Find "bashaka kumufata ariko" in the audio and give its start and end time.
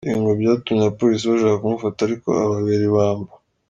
1.31-2.29